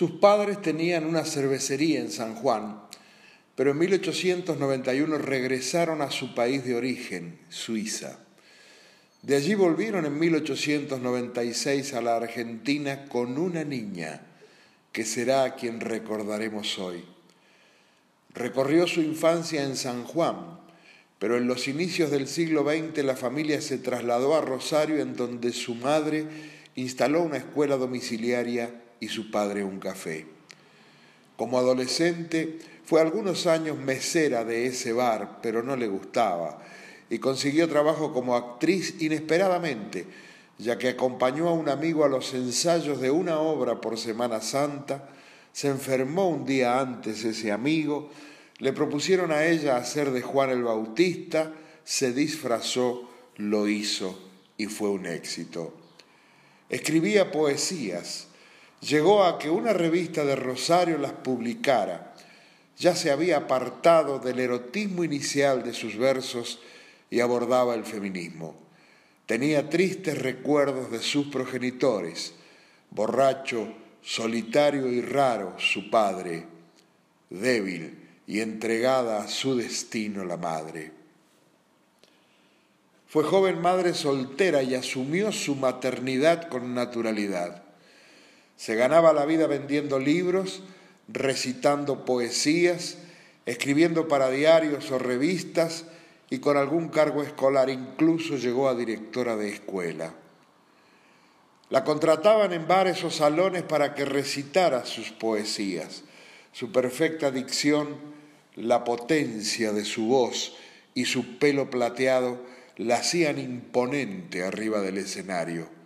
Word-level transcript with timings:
Sus 0.00 0.12
padres 0.12 0.62
tenían 0.62 1.04
una 1.04 1.26
cervecería 1.26 2.00
en 2.00 2.10
San 2.10 2.34
Juan, 2.34 2.80
pero 3.54 3.72
en 3.72 3.78
1891 3.80 5.18
regresaron 5.18 6.00
a 6.00 6.10
su 6.10 6.34
país 6.34 6.64
de 6.64 6.74
origen, 6.74 7.38
Suiza. 7.50 8.18
De 9.20 9.36
allí 9.36 9.54
volvieron 9.54 10.06
en 10.06 10.18
1896 10.18 11.92
a 11.92 12.00
la 12.00 12.16
Argentina 12.16 13.04
con 13.10 13.36
una 13.36 13.62
niña, 13.62 14.22
que 14.90 15.04
será 15.04 15.44
a 15.44 15.54
quien 15.54 15.80
recordaremos 15.80 16.78
hoy. 16.78 17.04
Recorrió 18.32 18.86
su 18.86 19.02
infancia 19.02 19.64
en 19.64 19.76
San 19.76 20.04
Juan, 20.04 20.60
pero 21.18 21.36
en 21.36 21.46
los 21.46 21.68
inicios 21.68 22.10
del 22.10 22.26
siglo 22.26 22.64
XX 22.64 23.04
la 23.04 23.16
familia 23.16 23.60
se 23.60 23.76
trasladó 23.76 24.34
a 24.34 24.40
Rosario 24.40 24.98
en 24.98 25.14
donde 25.14 25.52
su 25.52 25.74
madre 25.74 26.24
instaló 26.74 27.20
una 27.20 27.36
escuela 27.36 27.76
domiciliaria 27.76 28.72
y 29.00 29.08
su 29.08 29.30
padre 29.30 29.64
un 29.64 29.80
café. 29.80 30.26
Como 31.36 31.58
adolescente 31.58 32.58
fue 32.84 33.00
algunos 33.00 33.46
años 33.46 33.78
mesera 33.78 34.44
de 34.44 34.66
ese 34.66 34.92
bar, 34.92 35.38
pero 35.42 35.62
no 35.62 35.76
le 35.76 35.88
gustaba, 35.88 36.62
y 37.08 37.18
consiguió 37.18 37.68
trabajo 37.68 38.12
como 38.12 38.36
actriz 38.36 39.00
inesperadamente, 39.00 40.06
ya 40.58 40.76
que 40.78 40.90
acompañó 40.90 41.48
a 41.48 41.54
un 41.54 41.68
amigo 41.68 42.04
a 42.04 42.08
los 42.08 42.34
ensayos 42.34 43.00
de 43.00 43.10
una 43.10 43.40
obra 43.40 43.80
por 43.80 43.98
Semana 43.98 44.40
Santa, 44.40 45.08
se 45.52 45.68
enfermó 45.68 46.28
un 46.28 46.44
día 46.44 46.78
antes 46.78 47.24
ese 47.24 47.50
amigo, 47.50 48.10
le 48.58 48.72
propusieron 48.72 49.32
a 49.32 49.46
ella 49.46 49.76
hacer 49.76 50.10
de 50.10 50.20
Juan 50.20 50.50
el 50.50 50.62
Bautista, 50.62 51.52
se 51.84 52.12
disfrazó, 52.12 53.08
lo 53.36 53.66
hizo 53.68 54.18
y 54.58 54.66
fue 54.66 54.90
un 54.90 55.06
éxito. 55.06 55.72
Escribía 56.68 57.32
poesías, 57.32 58.28
llegó 58.80 59.24
a 59.24 59.38
que 59.38 59.50
una 59.50 59.72
revista 59.72 60.24
de 60.24 60.36
Rosario 60.36 60.98
las 60.98 61.12
publicara. 61.12 62.14
Ya 62.78 62.94
se 62.94 63.10
había 63.10 63.36
apartado 63.36 64.18
del 64.18 64.40
erotismo 64.40 65.04
inicial 65.04 65.62
de 65.62 65.72
sus 65.72 65.96
versos 65.96 66.60
y 67.10 67.20
abordaba 67.20 67.74
el 67.74 67.84
feminismo. 67.84 68.54
Tenía 69.26 69.68
tristes 69.68 70.18
recuerdos 70.18 70.90
de 70.90 71.00
sus 71.00 71.26
progenitores, 71.26 72.34
borracho, 72.90 73.72
solitario 74.02 74.88
y 74.88 75.02
raro 75.02 75.54
su 75.58 75.90
padre, 75.90 76.46
débil, 77.28 77.98
y 78.26 78.40
entregada 78.40 79.24
a 79.24 79.28
su 79.28 79.56
destino 79.56 80.24
la 80.24 80.36
madre. 80.36 80.92
Fue 83.08 83.24
joven 83.24 83.60
madre 83.60 83.92
soltera 83.92 84.62
y 84.62 84.76
asumió 84.76 85.32
su 85.32 85.56
maternidad 85.56 86.48
con 86.48 86.72
naturalidad. 86.74 87.64
Se 88.60 88.74
ganaba 88.74 89.14
la 89.14 89.24
vida 89.24 89.46
vendiendo 89.46 89.98
libros, 89.98 90.62
recitando 91.08 92.04
poesías, 92.04 92.98
escribiendo 93.46 94.06
para 94.06 94.28
diarios 94.28 94.90
o 94.90 94.98
revistas 94.98 95.86
y 96.28 96.40
con 96.40 96.58
algún 96.58 96.90
cargo 96.90 97.22
escolar 97.22 97.70
incluso 97.70 98.36
llegó 98.36 98.68
a 98.68 98.74
directora 98.74 99.34
de 99.36 99.48
escuela. 99.48 100.12
La 101.70 101.84
contrataban 101.84 102.52
en 102.52 102.68
bares 102.68 103.02
o 103.02 103.08
salones 103.08 103.62
para 103.62 103.94
que 103.94 104.04
recitara 104.04 104.84
sus 104.84 105.10
poesías. 105.10 106.02
Su 106.52 106.70
perfecta 106.70 107.30
dicción 107.30 107.96
la 108.56 108.84
potencia 108.84 109.72
de 109.72 109.86
su 109.86 110.04
voz 110.04 110.54
y 110.92 111.06
su 111.06 111.38
pelo 111.38 111.70
plateado 111.70 112.38
la 112.76 112.96
hacían 112.96 113.38
imponente 113.38 114.44
arriba 114.44 114.82
del 114.82 114.98
escenario. 114.98 115.79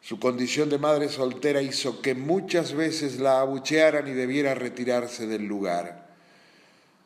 Su 0.00 0.18
condición 0.18 0.70
de 0.70 0.78
madre 0.78 1.08
soltera 1.08 1.60
hizo 1.60 2.00
que 2.00 2.14
muchas 2.14 2.72
veces 2.72 3.18
la 3.18 3.40
abuchearan 3.40 4.08
y 4.08 4.12
debiera 4.12 4.54
retirarse 4.54 5.26
del 5.26 5.46
lugar. 5.46 6.08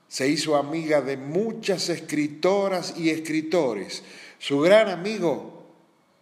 Se 0.09 0.29
hizo 0.29 0.57
amiga 0.57 1.01
de 1.01 1.17
muchas 1.17 1.89
escritoras 1.89 2.95
y 2.99 3.11
escritores. 3.11 4.03
Su 4.39 4.61
gran 4.61 4.89
amigo, 4.89 5.65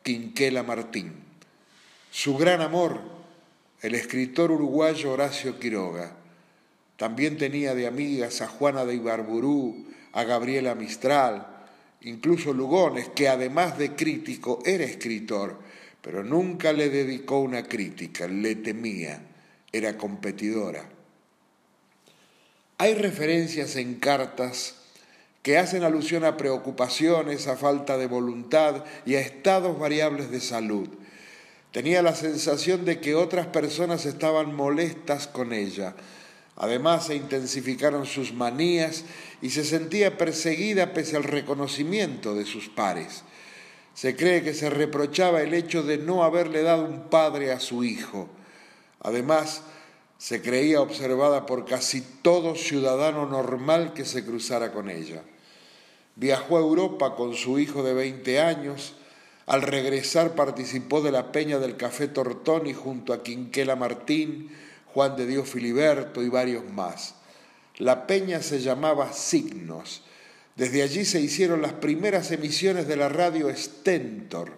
Quinquela 0.03 0.63
Martín. 0.63 1.13
Su 2.11 2.37
gran 2.37 2.61
amor, 2.61 3.01
el 3.83 3.95
escritor 3.95 4.51
uruguayo 4.51 5.13
Horacio 5.13 5.59
Quiroga. 5.59 6.17
También 6.97 7.37
tenía 7.39 7.75
de 7.75 7.87
amigas 7.87 8.43
a 8.43 8.47
Juana 8.47 8.85
de 8.85 8.95
Ibarburú, 8.95 9.87
a 10.13 10.25
Gabriela 10.25 10.75
Mistral, 10.75 11.47
incluso 12.03 12.53
Lugones, 12.53 13.09
que 13.09 13.29
además 13.29 13.79
de 13.79 13.95
crítico 13.95 14.61
era 14.65 14.85
escritor, 14.85 15.59
pero 16.03 16.25
nunca 16.25 16.73
le 16.73 16.89
dedicó 16.91 17.41
una 17.41 17.65
crítica, 17.65 18.27
le 18.29 18.57
temía, 18.57 19.23
era 19.73 19.97
competidora. 19.97 20.89
Hay 22.79 22.95
referencias 22.95 23.77
en 23.77 23.97
cartas 23.97 24.77
que 25.43 25.59
hacen 25.59 25.85
alusión 25.85 26.25
a 26.25 26.37
preocupaciones, 26.37 27.47
a 27.47 27.57
falta 27.57 27.99
de 27.99 28.07
voluntad 28.07 28.85
y 29.07 29.15
a 29.15 29.21
estados 29.21 29.79
variables 29.79 30.31
de 30.31 30.41
salud. 30.41 30.89
Tenía 31.73 32.03
la 32.03 32.15
sensación 32.15 32.85
de 32.85 33.01
que 33.01 33.15
otras 33.15 33.47
personas 33.47 34.07
estaban 34.07 34.55
molestas 34.55 35.27
con 35.27 35.53
ella, 35.53 35.95
Además 36.61 37.07
se 37.07 37.15
intensificaron 37.17 38.05
sus 38.05 38.35
manías 38.35 39.05
y 39.41 39.49
se 39.49 39.65
sentía 39.65 40.19
perseguida 40.19 40.93
pese 40.93 41.17
al 41.17 41.25
reconocimiento 41.25 42.35
de 42.35 42.45
sus 42.45 42.69
pares. 42.69 43.23
Se 44.01 44.17
cree 44.17 44.43
que 44.43 44.55
se 44.55 44.71
reprochaba 44.71 45.43
el 45.43 45.53
hecho 45.53 45.83
de 45.83 45.99
no 45.99 46.25
haberle 46.25 46.63
dado 46.63 46.87
un 46.87 47.11
padre 47.11 47.53
a 47.53 47.61
su 47.61 47.85
hijo. 47.85 48.31
Además, 48.99 49.61
se 50.17 50.41
creía 50.41 50.81
observada 50.81 51.45
por 51.45 51.67
casi 51.67 52.01
todo 52.01 52.55
ciudadano 52.55 53.27
normal 53.27 53.93
que 53.93 54.07
se 54.07 54.25
cruzara 54.25 54.73
con 54.73 54.89
ella. 54.89 55.21
Viajó 56.17 56.57
a 56.57 56.61
Europa 56.61 57.15
con 57.15 57.35
su 57.35 57.59
hijo 57.59 57.83
de 57.83 57.93
20 57.93 58.41
años. 58.41 58.95
Al 59.45 59.61
regresar 59.61 60.35
participó 60.35 61.03
de 61.03 61.13
la 61.13 61.31
peña 61.31 61.59
del 61.59 61.77
Café 61.77 62.09
Tortoni 62.09 62.73
junto 62.73 63.13
a 63.13 63.23
Quinquela 63.23 63.77
Martín, 63.77 64.51
Juan 64.95 65.15
de 65.15 65.27
Dios 65.27 65.47
Filiberto 65.47 66.23
y 66.23 66.31
varios 66.31 66.65
más. 66.73 67.17
La 67.77 68.07
peña 68.07 68.41
se 68.41 68.61
llamaba 68.61 69.13
Signos. 69.13 70.05
Desde 70.57 70.83
allí 70.83 71.05
se 71.05 71.21
hicieron 71.21 71.63
las 71.63 71.73
primeras 71.75 72.31
emisiones 72.31 72.87
de 72.87 72.97
la 72.97 73.09
radio 73.09 73.49
Stentor. 73.55 74.53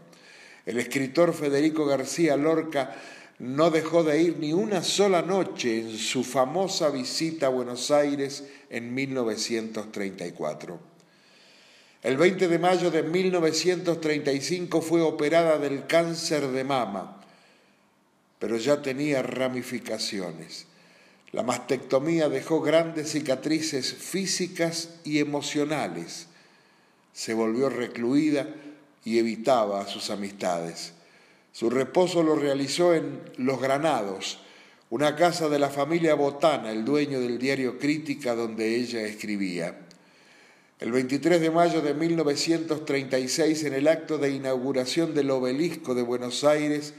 El 0.67 0.79
escritor 0.79 1.35
Federico 1.35 1.87
García 1.87 2.37
Lorca 2.37 2.95
no 3.39 3.71
dejó 3.71 4.05
de 4.05 4.21
ir 4.21 4.37
ni 4.39 4.53
una 4.53 4.83
sola 4.83 5.23
noche 5.23 5.81
en 5.81 5.97
su 5.97 6.25
famosa 6.25 6.91
visita 6.91 7.47
a 7.47 7.51
Buenos 7.51 7.91
Aires 7.91 8.45
en 8.71 8.95
1934. 8.95 10.81
El 12.03 12.17
20 12.17 12.49
de 12.49 12.59
mayo 12.59 12.91
de 12.91 13.03
1935 13.03 14.81
fue 14.81 15.03
operada 15.03 15.59
del 15.59 15.87
cáncer 15.87 16.49
de 16.49 16.65
mama 16.65 17.23
pero 18.43 18.57
ya 18.57 18.83
tenía 18.83 19.23
ramificaciones. 19.23 20.67
La 21.33 21.43
mastectomía 21.43 22.29
dejó 22.29 22.61
grandes 22.61 23.13
cicatrices 23.13 23.95
físicas 23.95 24.91
y 25.03 25.19
emocionales. 25.19 26.27
Se 27.15 27.33
volvió 27.33 27.71
recluida 27.71 28.47
y 29.03 29.19
evitaba 29.19 29.81
a 29.81 29.89
sus 29.89 30.11
amistades. 30.11 30.93
Su 31.53 31.71
reposo 31.71 32.23
lo 32.23 32.37
realizó 32.37 32.95
en 32.95 33.21
Los 33.39 33.61
Granados, 33.61 34.41
una 34.91 35.17
casa 35.17 35.49
de 35.49 35.59
la 35.59 35.71
familia 35.71 36.15
Botana, 36.15 36.71
el 36.71 36.85
dueño 36.85 37.19
del 37.19 37.39
diario 37.39 37.79
Crítica 37.79 38.35
donde 38.35 38.77
ella 38.77 39.01
escribía. 39.01 39.75
El 40.81 40.93
23 40.93 41.41
de 41.41 41.51
mayo 41.51 41.81
de 41.81 41.95
1936, 41.95 43.65
en 43.65 43.73
el 43.73 43.89
acto 43.89 44.19
de 44.19 44.31
inauguración 44.31 45.15
del 45.15 45.31
obelisco 45.31 45.95
de 45.95 46.03
Buenos 46.03 46.45
Aires, 46.45 46.93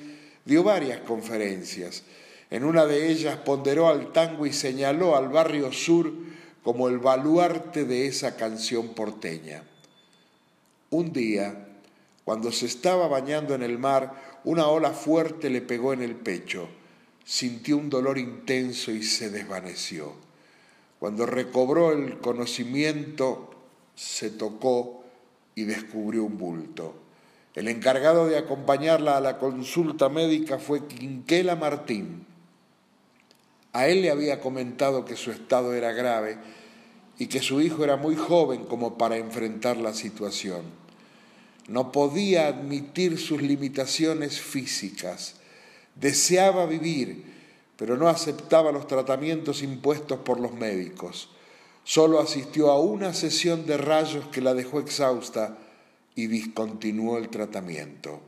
dio 0.46 0.64
varias 0.64 1.02
conferencias. 1.02 2.04
En 2.50 2.64
una 2.64 2.86
de 2.86 3.10
ellas 3.12 3.38
ponderó 3.38 3.88
al 3.88 4.12
tango 4.12 4.46
y 4.46 4.54
señaló 4.54 5.16
al 5.16 5.30
barrio 5.30 5.72
sur 5.72 6.12
como 6.64 6.88
el 6.88 7.00
baluarte 7.00 7.86
de 7.86 8.08
esa 8.08 8.36
canción 8.36 8.90
porteña. 8.90 9.64
Un 10.90 11.12
día, 11.12 11.68
cuando 12.24 12.52
se 12.52 12.68
estaba 12.68 13.08
bañando 13.08 13.54
en 13.54 13.64
el 13.64 13.78
mar, 13.78 14.40
una 14.44 14.68
ola 14.68 14.92
fuerte 14.92 15.50
le 15.50 15.62
pegó 15.62 15.94
en 15.94 16.02
el 16.02 16.16
pecho. 16.16 16.70
Sintió 17.26 17.78
un 17.78 17.90
dolor 17.90 18.18
intenso 18.18 18.92
y 18.92 19.04
se 19.04 19.30
desvaneció. 19.30 20.14
Cuando 21.00 21.26
recobró 21.26 21.92
el 21.92 22.20
conocimiento, 22.20 23.54
se 23.96 24.30
tocó 24.30 25.04
y 25.56 25.66
descubrió 25.66 26.24
un 26.24 26.38
bulto. 26.38 26.96
El 27.56 27.68
encargado 27.68 28.28
de 28.28 28.38
acompañarla 28.38 29.18
a 29.18 29.22
la 29.22 29.38
consulta 29.38 30.10
médica 30.10 30.58
fue 30.60 30.88
Quinquela 30.88 31.56
Martín. 31.56 32.26
A 33.74 33.88
él 33.88 34.04
le 34.04 34.12
había 34.12 34.40
comentado 34.40 35.04
que 35.04 35.16
su 35.16 35.32
estado 35.32 35.74
era 35.74 35.92
grave 35.92 36.38
y 37.18 37.28
que 37.28 37.42
su 37.42 37.60
hijo 37.60 37.84
era 37.84 37.98
muy 37.98 38.16
joven 38.16 38.66
como 38.66 38.98
para 38.98 39.18
enfrentar 39.18 39.78
la 39.78 39.94
situación. 39.94 40.62
No 41.68 41.92
podía 41.92 42.48
admitir 42.48 43.18
sus 43.18 43.42
limitaciones 43.42 44.40
físicas, 44.40 45.36
deseaba 45.96 46.68
vivir, 46.68 47.24
pero 47.76 47.98
no 47.98 48.10
aceptaba 48.10 48.72
los 48.72 48.88
tratamientos 48.88 49.64
impuestos 49.64 50.20
por 50.20 50.40
los 50.40 50.54
médicos. 50.54 51.30
Solo 51.84 52.20
asistió 52.20 52.70
a 52.70 52.80
una 52.80 53.14
sesión 53.14 53.66
de 53.66 53.78
rayos 53.78 54.26
que 54.28 54.42
la 54.42 54.54
dejó 54.54 54.80
exhausta 54.80 55.58
y 56.16 56.28
discontinuó 56.28 57.18
el 57.18 57.30
tratamiento. 57.30 58.22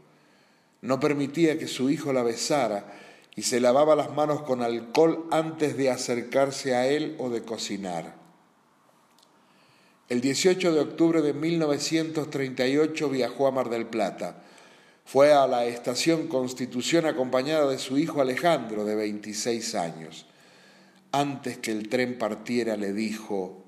No 0.82 1.00
permitía 1.00 1.60
que 1.60 1.68
su 1.68 1.90
hijo 1.90 2.14
la 2.14 2.24
besara 2.24 3.05
y 3.36 3.42
se 3.42 3.60
lavaba 3.60 3.96
las 3.96 4.14
manos 4.14 4.42
con 4.42 4.62
alcohol 4.62 5.28
antes 5.32 5.76
de 5.76 5.90
acercarse 5.90 6.76
a 6.76 6.88
él 6.88 7.16
o 7.20 7.30
de 7.30 7.44
cocinar. 7.44 8.16
El 10.08 10.22
18 10.22 10.72
de 10.72 10.80
octubre 10.80 11.22
de 11.22 11.34
1938 11.34 13.10
viajó 13.10 13.48
a 13.48 13.52
Mar 13.52 13.70
del 13.70 13.88
Plata. 13.88 14.44
Fue 15.04 15.34
a 15.34 15.48
la 15.48 15.66
estación 15.66 16.28
Constitución 16.28 17.06
acompañada 17.06 17.70
de 17.70 17.78
su 17.78 17.98
hijo 17.98 18.22
Alejandro, 18.22 18.86
de 18.86 18.96
26 18.96 19.76
años. 19.76 20.28
Antes 21.12 21.58
que 21.58 21.72
el 21.72 21.90
tren 21.90 22.18
partiera 22.18 22.78
le 22.78 22.94
dijo, 22.94 23.64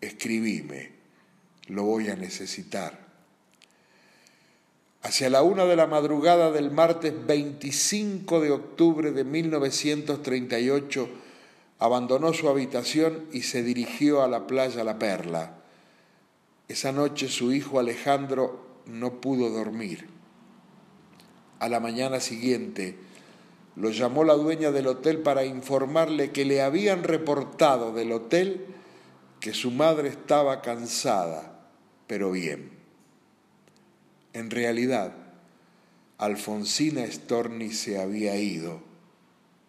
escribime, 0.00 0.92
lo 1.68 1.84
voy 1.84 2.08
a 2.08 2.16
necesitar. 2.16 3.01
Hacia 5.02 5.28
la 5.30 5.42
una 5.42 5.64
de 5.64 5.74
la 5.74 5.88
madrugada 5.88 6.52
del 6.52 6.70
martes 6.70 7.12
25 7.26 8.40
de 8.40 8.52
octubre 8.52 9.10
de 9.10 9.24
1938, 9.24 11.08
abandonó 11.80 12.32
su 12.32 12.48
habitación 12.48 13.26
y 13.32 13.42
se 13.42 13.64
dirigió 13.64 14.22
a 14.22 14.28
la 14.28 14.46
playa 14.46 14.84
La 14.84 15.00
Perla. 15.00 15.56
Esa 16.68 16.92
noche 16.92 17.28
su 17.28 17.52
hijo 17.52 17.80
Alejandro 17.80 18.64
no 18.86 19.20
pudo 19.20 19.50
dormir. 19.50 20.06
A 21.58 21.68
la 21.68 21.80
mañana 21.80 22.20
siguiente 22.20 22.96
lo 23.74 23.90
llamó 23.90 24.22
la 24.22 24.34
dueña 24.34 24.70
del 24.70 24.86
hotel 24.86 25.18
para 25.18 25.44
informarle 25.44 26.30
que 26.30 26.44
le 26.44 26.62
habían 26.62 27.02
reportado 27.02 27.92
del 27.92 28.12
hotel 28.12 28.66
que 29.40 29.52
su 29.52 29.72
madre 29.72 30.08
estaba 30.08 30.62
cansada, 30.62 31.68
pero 32.06 32.30
bien. 32.30 32.71
En 34.32 34.50
realidad, 34.50 35.14
Alfonsina 36.18 37.06
Storni 37.06 37.72
se 37.72 38.00
había 38.00 38.36
ido 38.36 38.82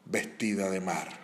vestida 0.05 0.69
de 0.69 0.81
mar. 0.81 1.22